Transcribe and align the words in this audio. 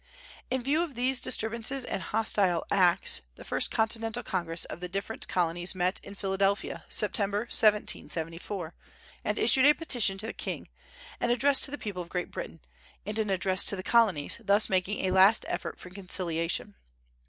In 0.49 0.63
view 0.63 0.81
of 0.81 0.95
these 0.95 1.21
disturbances 1.21 1.85
and 1.85 2.01
hostile 2.01 2.65
acts, 2.71 3.21
the 3.35 3.43
first 3.43 3.69
Continental 3.69 4.23
Congress 4.23 4.65
of 4.65 4.79
the 4.79 4.89
different 4.89 5.27
colonies 5.27 5.75
met 5.75 5.99
in 6.01 6.15
Philadelphia, 6.15 6.85
September, 6.89 7.41
1774, 7.41 8.73
and 9.23 9.37
issued 9.37 9.67
a 9.67 9.75
petition 9.75 10.17
to 10.17 10.25
the 10.25 10.33
king, 10.33 10.69
an 11.19 11.29
address 11.29 11.59
to 11.59 11.69
the 11.69 11.77
people 11.77 12.01
of 12.01 12.09
Great 12.09 12.31
Britain, 12.31 12.61
and 13.05 13.19
an 13.19 13.29
address 13.29 13.63
to 13.65 13.75
the 13.75 13.83
Colonies, 13.83 14.37
thus 14.43 14.69
making 14.71 15.05
a 15.05 15.11
last 15.11 15.45
effort 15.47 15.77
for 15.79 15.91
conciliation. 15.91 16.73